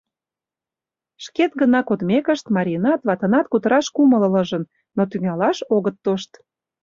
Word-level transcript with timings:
Шкет 1.23 1.51
гына 1.61 1.79
кодмекышт, 1.89 2.45
марийынат, 2.55 2.99
ватынат 3.07 3.45
кутыраш 3.49 3.85
кумыл 3.95 4.21
ылыжын, 4.27 4.63
но 4.95 5.01
тӱҥалаш 5.11 5.57
огыт 5.75 5.97
тошт. 6.05 6.31